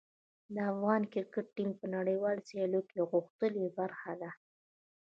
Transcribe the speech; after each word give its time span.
د 0.53 0.55
افغان 0.71 1.01
کرکټ 1.13 1.45
ټیم 1.55 1.69
په 1.79 1.85
نړیوالو 1.95 2.45
سیالیو 2.49 2.85
کې 2.89 2.95
یوه 2.99 3.09
غښتلې 3.13 3.65
برخه 3.79 4.11
ده. 4.21 4.31